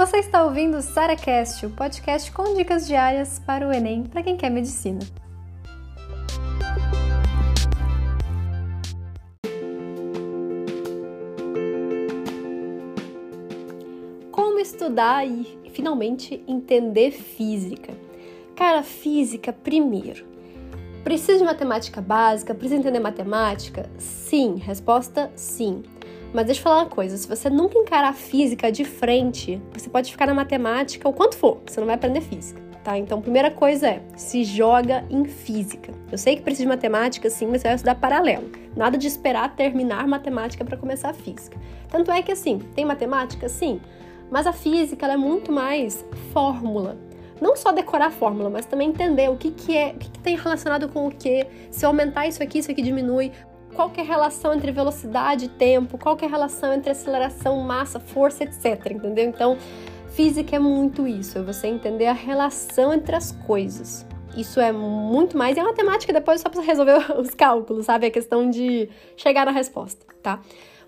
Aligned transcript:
Você 0.00 0.16
está 0.16 0.42
ouvindo 0.42 0.78
o 0.78 0.80
SaraCast, 0.80 1.66
o 1.66 1.70
podcast 1.72 2.32
com 2.32 2.54
dicas 2.54 2.86
diárias 2.86 3.38
para 3.38 3.68
o 3.68 3.70
Enem 3.70 4.04
para 4.04 4.22
quem 4.22 4.34
quer 4.34 4.48
medicina. 4.48 5.00
Como 14.32 14.58
estudar 14.58 15.26
e 15.28 15.70
finalmente 15.74 16.42
entender 16.48 17.10
física? 17.10 17.92
Cara, 18.56 18.82
física 18.82 19.52
primeiro. 19.52 20.24
Precisa 21.04 21.36
de 21.36 21.44
matemática 21.44 22.00
básica? 22.00 22.54
Precisa 22.54 22.80
entender 22.80 23.00
matemática? 23.00 23.90
Sim, 23.98 24.54
resposta 24.54 25.30
sim. 25.36 25.82
Mas 26.32 26.46
deixa 26.46 26.60
eu 26.60 26.64
falar 26.64 26.78
uma 26.78 26.86
coisa: 26.86 27.16
se 27.16 27.26
você 27.26 27.50
nunca 27.50 27.78
encarar 27.78 28.10
a 28.10 28.12
física 28.12 28.70
de 28.70 28.84
frente, 28.84 29.60
você 29.72 29.88
pode 29.88 30.10
ficar 30.10 30.26
na 30.26 30.34
matemática 30.34 31.08
o 31.08 31.12
quanto 31.12 31.36
for, 31.36 31.60
você 31.66 31.80
não 31.80 31.86
vai 31.86 31.96
aprender 31.96 32.20
física, 32.20 32.60
tá? 32.84 32.96
Então, 32.96 33.20
primeira 33.20 33.50
coisa 33.50 33.88
é 33.88 34.02
se 34.16 34.44
joga 34.44 35.04
em 35.10 35.24
física. 35.24 35.92
Eu 36.10 36.18
sei 36.18 36.36
que 36.36 36.42
precisa 36.42 36.64
de 36.64 36.68
matemática, 36.68 37.28
sim, 37.28 37.46
mas 37.46 37.62
você 37.62 37.68
vai 37.68 37.74
estudar 37.74 37.94
paralelo. 37.96 38.50
Nada 38.76 38.96
de 38.96 39.06
esperar 39.06 39.54
terminar 39.56 40.06
matemática 40.06 40.64
para 40.64 40.76
começar 40.76 41.10
a 41.10 41.14
física. 41.14 41.58
Tanto 41.88 42.10
é 42.10 42.22
que, 42.22 42.32
assim, 42.32 42.58
tem 42.74 42.84
matemática? 42.84 43.48
Sim, 43.48 43.80
mas 44.30 44.46
a 44.46 44.52
física 44.52 45.06
é 45.06 45.16
muito 45.16 45.50
mais 45.50 46.04
fórmula 46.32 46.96
não 47.40 47.56
só 47.56 47.72
decorar 47.72 48.06
a 48.06 48.10
fórmula, 48.10 48.50
mas 48.50 48.66
também 48.66 48.90
entender 48.90 49.30
o 49.30 49.36
que, 49.36 49.50
que 49.50 49.76
é, 49.76 49.92
o 49.92 49.98
que, 49.98 50.10
que 50.10 50.18
tem 50.18 50.36
relacionado 50.36 50.88
com 50.88 51.06
o 51.06 51.10
que. 51.10 51.46
Se 51.70 51.84
eu 51.84 51.88
aumentar 51.88 52.26
isso 52.26 52.42
aqui, 52.42 52.58
isso 52.58 52.70
aqui 52.70 52.82
diminui 52.82 53.32
qual 53.74 53.90
é 53.96 54.00
a 54.00 54.04
relação 54.04 54.54
entre 54.54 54.72
velocidade 54.72 55.46
e 55.46 55.48
tempo, 55.48 55.98
qual 55.98 56.16
é 56.20 56.24
a 56.24 56.28
relação 56.28 56.72
entre 56.72 56.90
aceleração, 56.90 57.60
massa, 57.60 57.98
força, 58.00 58.44
etc. 58.44 58.92
Entendeu? 58.92 59.24
Então, 59.24 59.56
física 60.08 60.56
é 60.56 60.58
muito 60.58 61.06
isso, 61.06 61.38
é 61.38 61.42
você 61.42 61.66
entender 61.66 62.06
a 62.06 62.12
relação 62.12 62.92
entre 62.92 63.14
as 63.16 63.32
coisas. 63.32 64.06
Isso 64.36 64.60
é 64.60 64.70
muito 64.70 65.36
mais, 65.36 65.58
a 65.58 65.64
matemática 65.64 66.12
depois 66.12 66.40
só 66.40 66.48
para 66.48 66.62
resolver 66.62 67.10
os 67.18 67.30
cálculos, 67.30 67.86
sabe? 67.86 68.06
A 68.06 68.10
questão 68.10 68.48
de 68.48 68.88
chegar 69.16 69.44
na 69.44 69.52
resposta, 69.52 70.06
tá? 70.22 70.40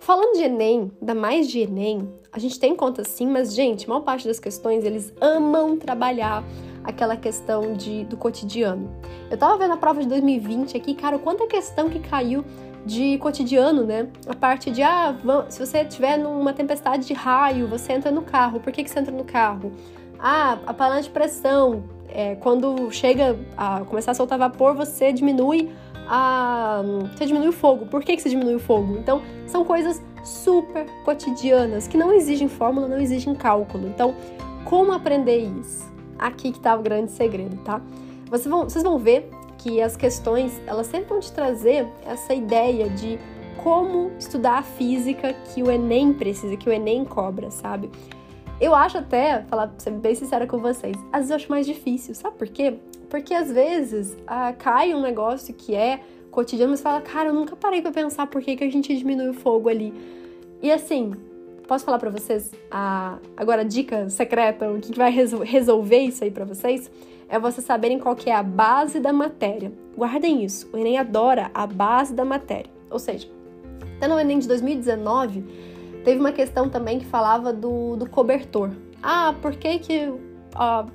Falando 0.00 0.36
de 0.36 0.44
Enem, 0.44 0.92
ainda 1.00 1.14
mais 1.14 1.48
de 1.48 1.60
Enem, 1.60 2.08
a 2.32 2.38
gente 2.38 2.58
tem 2.58 2.74
conta 2.74 3.02
sim, 3.04 3.26
mas, 3.26 3.54
gente, 3.54 3.88
maior 3.88 4.02
parte 4.02 4.26
das 4.26 4.38
questões 4.38 4.84
eles 4.84 5.12
amam 5.20 5.76
trabalhar 5.76 6.44
aquela 6.84 7.16
questão 7.16 7.74
de, 7.74 8.04
do 8.04 8.16
cotidiano. 8.16 8.90
Eu 9.30 9.36
tava 9.36 9.58
vendo 9.58 9.74
a 9.74 9.76
prova 9.76 10.00
de 10.00 10.08
2020 10.08 10.76
aqui, 10.76 10.94
cara, 10.94 11.18
quanta 11.18 11.46
questão 11.46 11.90
que 11.90 11.98
caiu 11.98 12.44
de 12.88 13.18
cotidiano, 13.18 13.84
né? 13.84 14.08
A 14.26 14.34
parte 14.34 14.70
de, 14.70 14.82
ah, 14.82 15.14
se 15.50 15.64
você 15.64 15.82
estiver 15.82 16.16
numa 16.18 16.54
tempestade 16.54 17.06
de 17.06 17.12
raio, 17.12 17.68
você 17.68 17.92
entra 17.92 18.10
no 18.10 18.22
carro. 18.22 18.58
Por 18.60 18.72
que, 18.72 18.82
que 18.82 18.90
você 18.90 18.98
entra 18.98 19.12
no 19.12 19.24
carro? 19.24 19.70
Ah, 20.18 20.58
a 20.66 20.72
panela 20.72 21.02
de 21.02 21.10
pressão. 21.10 21.84
É, 22.08 22.36
quando 22.36 22.90
chega 22.90 23.38
a 23.54 23.80
começar 23.80 24.12
a 24.12 24.14
soltar 24.14 24.38
vapor, 24.38 24.74
você 24.74 25.12
diminui 25.12 25.70
a. 26.08 26.82
Você 27.12 27.26
diminui 27.26 27.48
o 27.48 27.52
fogo. 27.52 27.84
Por 27.86 28.02
que, 28.02 28.16
que 28.16 28.22
você 28.22 28.30
diminui 28.30 28.54
o 28.54 28.58
fogo? 28.58 28.96
Então, 28.98 29.20
são 29.46 29.62
coisas 29.62 30.02
super 30.24 30.86
cotidianas 31.04 31.86
que 31.86 31.98
não 31.98 32.10
exigem 32.10 32.48
fórmula, 32.48 32.88
não 32.88 32.98
exigem 32.98 33.34
cálculo. 33.34 33.86
Então, 33.86 34.14
como 34.64 34.92
aprender 34.92 35.38
isso? 35.60 35.86
Aqui 36.18 36.50
que 36.50 36.58
tá 36.58 36.74
o 36.74 36.82
grande 36.82 37.12
segredo, 37.12 37.58
tá? 37.58 37.82
Vocês 38.30 38.46
vão, 38.46 38.64
vocês 38.64 38.82
vão 38.82 38.98
ver 38.98 39.30
que 39.58 39.82
as 39.82 39.96
questões 39.96 40.60
elas 40.66 40.86
sempre 40.86 41.08
vão 41.08 41.20
te 41.20 41.30
trazer 41.32 41.86
essa 42.06 42.32
ideia 42.32 42.88
de 42.88 43.18
como 43.62 44.12
estudar 44.18 44.58
a 44.58 44.62
física 44.62 45.34
que 45.34 45.62
o 45.62 45.70
Enem 45.70 46.12
precisa, 46.12 46.56
que 46.56 46.68
o 46.68 46.72
Enem 46.72 47.04
cobra, 47.04 47.50
sabe? 47.50 47.90
Eu 48.60 48.74
acho 48.74 48.98
até, 48.98 49.42
falar, 49.42 49.72
ser 49.78 49.90
bem 49.92 50.14
sincera 50.14 50.46
com 50.46 50.58
vocês, 50.58 50.96
às 51.12 51.18
vezes 51.18 51.30
eu 51.30 51.36
acho 51.36 51.50
mais 51.50 51.66
difícil, 51.66 52.14
sabe 52.14 52.36
por 52.36 52.48
quê? 52.48 52.74
Porque 53.08 53.34
às 53.34 53.52
vezes 53.52 54.16
ah, 54.26 54.52
cai 54.52 54.94
um 54.94 55.00
negócio 55.00 55.54
que 55.54 55.74
é 55.74 56.00
cotidiano, 56.30 56.70
mas 56.70 56.80
fala, 56.80 57.00
cara, 57.00 57.30
eu 57.30 57.34
nunca 57.34 57.56
parei 57.56 57.82
para 57.82 57.90
pensar 57.90 58.26
por 58.26 58.42
que, 58.42 58.56
que 58.56 58.64
a 58.64 58.70
gente 58.70 58.96
diminui 58.96 59.28
o 59.28 59.34
fogo 59.34 59.68
ali. 59.68 59.92
E 60.62 60.70
assim, 60.70 61.12
posso 61.68 61.84
falar 61.84 61.98
para 61.98 62.10
vocês 62.10 62.50
a, 62.70 63.18
agora 63.36 63.60
a 63.60 63.64
dica 63.64 64.08
secreta, 64.10 64.68
o 64.68 64.80
que 64.80 64.96
vai 64.96 65.12
resolver 65.12 65.98
isso 65.98 66.24
aí 66.24 66.30
para 66.30 66.44
vocês? 66.44 66.90
é 67.28 67.38
vocês 67.38 67.64
saberem 67.64 67.98
qual 67.98 68.16
que 68.16 68.30
é 68.30 68.34
a 68.34 68.42
base 68.42 68.98
da 68.98 69.12
matéria. 69.12 69.70
Guardem 69.96 70.44
isso, 70.44 70.68
o 70.72 70.78
Enem 70.78 70.98
adora 70.98 71.50
a 71.52 71.66
base 71.66 72.14
da 72.14 72.24
matéria. 72.24 72.70
Ou 72.90 72.98
seja, 72.98 73.28
até 73.96 74.08
no 74.08 74.18
Enem 74.18 74.38
de 74.38 74.48
2019, 74.48 75.44
teve 76.04 76.18
uma 76.18 76.32
questão 76.32 76.68
também 76.68 76.98
que 76.98 77.04
falava 77.04 77.52
do, 77.52 77.96
do 77.96 78.08
cobertor. 78.08 78.70
Ah, 79.02 79.34
por 79.42 79.54
que 79.54 79.78
que... 79.78 80.06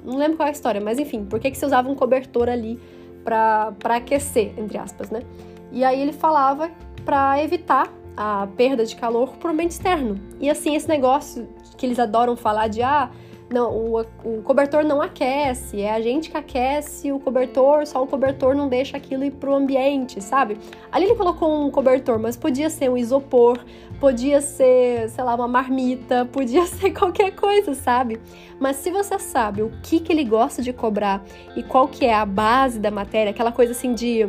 não 0.03 0.17
lembro 0.17 0.37
qual 0.37 0.47
é 0.47 0.49
a 0.49 0.53
história, 0.53 0.81
mas 0.81 0.97
enfim, 0.97 1.23
por 1.23 1.39
que 1.39 1.51
que 1.51 1.57
você 1.57 1.65
usava 1.65 1.89
um 1.89 1.95
cobertor 1.95 2.49
ali 2.49 2.79
para 3.23 3.75
aquecer, 3.95 4.53
entre 4.57 4.77
aspas, 4.77 5.09
né? 5.09 5.21
E 5.71 5.83
aí 5.83 6.01
ele 6.01 6.13
falava 6.13 6.71
para 7.05 7.41
evitar 7.41 7.87
a 8.15 8.47
perda 8.55 8.85
de 8.85 8.95
calor 8.95 9.35
por 9.37 9.51
ambiente 9.51 9.71
externo. 9.71 10.19
E 10.39 10.49
assim, 10.49 10.75
esse 10.75 10.87
negócio 10.87 11.47
que 11.77 11.85
eles 11.85 11.99
adoram 11.99 12.35
falar 12.35 12.67
de 12.67 12.81
ah, 12.81 13.09
não, 13.53 13.71
o, 13.71 13.99
o 14.23 14.41
cobertor 14.41 14.83
não 14.83 15.01
aquece, 15.01 15.81
é 15.81 15.93
a 15.93 16.01
gente 16.01 16.31
que 16.31 16.37
aquece 16.37 17.11
o 17.11 17.19
cobertor, 17.19 17.85
só 17.85 18.01
o 18.01 18.07
cobertor 18.07 18.55
não 18.55 18.67
deixa 18.67 18.97
aquilo 18.97 19.23
ir 19.23 19.31
pro 19.31 19.53
ambiente, 19.53 20.19
sabe? 20.21 20.57
Ali 20.91 21.05
ele 21.05 21.15
colocou 21.15 21.63
um 21.63 21.69
cobertor, 21.69 22.17
mas 22.17 22.35
podia 22.35 22.69
ser 22.69 22.89
um 22.89 22.97
isopor, 22.97 23.59
podia 23.99 24.41
ser, 24.41 25.07
sei 25.09 25.23
lá, 25.23 25.35
uma 25.35 25.47
marmita, 25.47 26.25
podia 26.33 26.65
ser 26.65 26.91
qualquer 26.91 27.35
coisa, 27.35 27.75
sabe? 27.75 28.19
Mas 28.59 28.77
se 28.77 28.89
você 28.89 29.19
sabe 29.19 29.61
o 29.61 29.71
que, 29.83 29.99
que 29.99 30.11
ele 30.11 30.23
gosta 30.23 30.61
de 30.61 30.73
cobrar 30.73 31.23
e 31.55 31.61
qual 31.61 31.87
que 31.87 32.05
é 32.05 32.13
a 32.13 32.25
base 32.25 32.79
da 32.79 32.89
matéria, 32.89 33.29
aquela 33.29 33.51
coisa 33.51 33.71
assim 33.71 33.93
de 33.93 34.27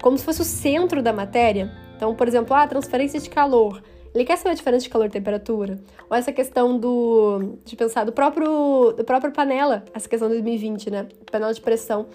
como 0.00 0.16
se 0.16 0.24
fosse 0.24 0.40
o 0.40 0.44
centro 0.44 1.02
da 1.02 1.12
matéria. 1.12 1.70
Então, 2.00 2.14
por 2.14 2.26
exemplo, 2.26 2.56
a 2.56 2.62
ah, 2.62 2.66
transferência 2.66 3.20
de 3.20 3.28
calor. 3.28 3.82
Ele 4.14 4.24
quer 4.24 4.38
saber 4.38 4.52
a 4.52 4.54
diferença 4.54 4.84
de 4.84 4.88
calor 4.88 5.06
e 5.08 5.10
temperatura? 5.10 5.78
Ou 6.08 6.16
essa 6.16 6.32
questão 6.32 6.78
do. 6.78 7.58
de 7.62 7.76
pensar 7.76 8.04
do 8.04 8.12
próprio. 8.12 8.94
do 8.96 9.04
próprio 9.04 9.30
panela, 9.30 9.84
essa 9.92 10.08
questão 10.08 10.26
de 10.26 10.36
2020, 10.36 10.90
né? 10.90 11.06
Panela 11.30 11.52
de 11.52 11.60
pressão. 11.60 12.06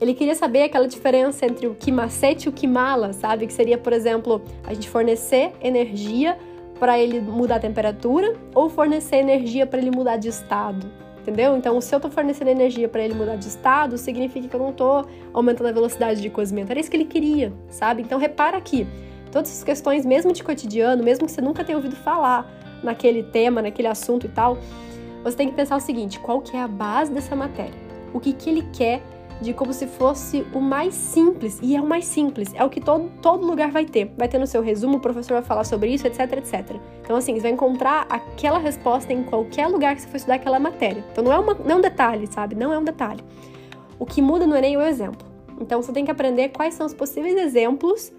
Ele 0.00 0.12
queria 0.12 0.34
saber 0.34 0.64
aquela 0.64 0.88
diferença 0.88 1.46
entre 1.46 1.68
o 1.68 1.74
que 1.76 1.92
macete 1.92 2.46
e 2.46 2.48
o 2.48 2.52
que 2.52 2.66
mala, 2.66 3.12
sabe? 3.12 3.46
Que 3.46 3.52
seria, 3.52 3.78
por 3.78 3.92
exemplo, 3.92 4.42
a 4.64 4.74
gente 4.74 4.88
fornecer 4.90 5.52
energia 5.62 6.36
para 6.80 6.98
ele 6.98 7.20
mudar 7.20 7.56
a 7.56 7.60
temperatura 7.60 8.34
ou 8.52 8.68
fornecer 8.68 9.18
energia 9.18 9.68
para 9.68 9.78
ele 9.78 9.92
mudar 9.92 10.16
de 10.16 10.28
estado. 10.28 10.90
Entendeu? 11.20 11.56
Então, 11.56 11.80
se 11.80 11.94
eu 11.94 11.98
estou 11.98 12.10
fornecendo 12.10 12.50
energia 12.50 12.88
para 12.88 13.04
ele 13.04 13.14
mudar 13.14 13.36
de 13.36 13.46
estado, 13.46 13.96
significa 13.98 14.48
que 14.48 14.56
eu 14.56 14.60
não 14.60 14.70
estou 14.70 15.06
aumentando 15.32 15.68
a 15.68 15.72
velocidade 15.72 16.20
de 16.20 16.28
cozimento. 16.28 16.72
Era 16.72 16.80
isso 16.80 16.90
que 16.90 16.96
ele 16.96 17.04
queria, 17.04 17.52
sabe? 17.70 18.02
Então, 18.02 18.18
repara 18.18 18.56
aqui 18.56 18.84
todas 19.30 19.50
essas 19.50 19.64
questões, 19.64 20.04
mesmo 20.04 20.32
de 20.32 20.42
cotidiano, 20.42 21.02
mesmo 21.02 21.26
que 21.26 21.32
você 21.32 21.40
nunca 21.40 21.64
tenha 21.64 21.76
ouvido 21.76 21.96
falar 21.96 22.50
naquele 22.82 23.22
tema, 23.22 23.62
naquele 23.62 23.88
assunto 23.88 24.26
e 24.26 24.28
tal, 24.28 24.58
você 25.22 25.36
tem 25.36 25.48
que 25.48 25.54
pensar 25.54 25.76
o 25.76 25.80
seguinte: 25.80 26.18
qual 26.20 26.40
que 26.40 26.56
é 26.56 26.62
a 26.62 26.68
base 26.68 27.12
dessa 27.12 27.34
matéria? 27.34 27.74
O 28.12 28.20
que, 28.20 28.32
que 28.32 28.48
ele 28.48 28.66
quer 28.72 29.02
de 29.40 29.52
como 29.52 29.72
se 29.72 29.86
fosse 29.86 30.44
o 30.52 30.60
mais 30.60 30.94
simples, 30.94 31.58
e 31.62 31.76
é 31.76 31.80
o 31.80 31.86
mais 31.86 32.04
simples, 32.04 32.52
é 32.54 32.64
o 32.64 32.68
que 32.68 32.80
todo, 32.80 33.10
todo 33.22 33.46
lugar 33.46 33.70
vai 33.70 33.84
ter. 33.84 34.12
Vai 34.16 34.28
ter 34.28 34.38
no 34.38 34.46
seu 34.46 34.60
resumo, 34.60 34.96
o 34.96 35.00
professor 35.00 35.34
vai 35.34 35.42
falar 35.42 35.64
sobre 35.64 35.90
isso, 35.90 36.06
etc, 36.06 36.32
etc. 36.32 36.76
Então, 37.02 37.16
assim, 37.16 37.34
você 37.34 37.42
vai 37.42 37.52
encontrar 37.52 38.06
aquela 38.08 38.58
resposta 38.58 39.12
em 39.12 39.22
qualquer 39.22 39.68
lugar 39.68 39.94
que 39.94 40.02
você 40.02 40.08
for 40.08 40.16
estudar 40.16 40.34
aquela 40.34 40.58
matéria. 40.58 41.04
Então, 41.12 41.22
não 41.22 41.32
é, 41.32 41.38
uma, 41.38 41.54
não 41.54 41.70
é 41.70 41.76
um 41.76 41.80
detalhe, 41.80 42.26
sabe? 42.26 42.54
Não 42.54 42.72
é 42.72 42.78
um 42.78 42.84
detalhe. 42.84 43.22
O 43.98 44.04
que 44.04 44.20
muda 44.20 44.46
no 44.46 44.56
Enem 44.56 44.74
é 44.74 44.78
o 44.78 44.82
exemplo. 44.82 45.26
Então, 45.60 45.80
você 45.80 45.92
tem 45.92 46.04
que 46.04 46.10
aprender 46.10 46.48
quais 46.48 46.74
são 46.74 46.86
os 46.86 46.94
possíveis 46.94 47.36
exemplos 47.36 48.12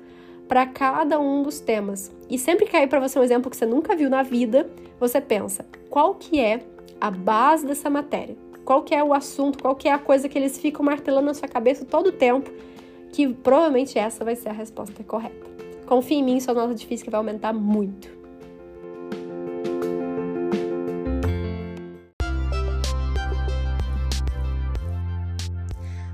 para 0.50 0.66
cada 0.66 1.20
um 1.20 1.44
dos 1.44 1.60
temas. 1.60 2.12
E 2.28 2.38
sempre 2.40 2.66
que 2.66 2.72
cair 2.72 2.90
para 2.90 3.00
você 3.00 3.20
um 3.20 3.24
exemplo 3.24 3.52
que 3.52 3.56
você 3.56 3.68
nunca 3.68 3.96
viu 3.96 4.10
na 4.10 4.24
vida, 4.24 4.68
você 5.00 5.22
pensa, 5.22 5.64
qual 5.90 6.16
que 6.16 6.40
é 6.40 6.62
a 7.00 7.12
base 7.12 7.68
dessa 7.68 7.88
matéria? 7.88 8.36
Qual 8.66 8.82
que 8.82 8.94
é 8.94 9.04
o 9.04 9.14
assunto? 9.14 9.62
Qual 9.62 9.76
que 9.76 9.88
é 9.88 9.94
a 9.94 10.00
coisa 10.00 10.28
que 10.28 10.38
eles 10.38 10.58
ficam 10.58 10.84
martelando 10.84 11.28
na 11.28 11.34
sua 11.36 11.48
cabeça 11.48 11.86
todo 11.86 12.08
o 12.08 12.12
tempo? 12.12 12.52
Que 13.14 13.32
provavelmente 13.32 13.98
essa 13.98 14.26
vai 14.26 14.36
ser 14.36 14.50
a 14.50 14.54
resposta 14.54 15.04
correta. 15.04 15.48
Confie 15.86 16.16
em 16.16 16.24
mim, 16.24 16.40
sua 16.40 16.56
nota 16.56 16.74
de 16.74 16.86
física 16.86 17.12
vai 17.12 17.20
aumentar 17.20 17.54
muito. 17.54 18.19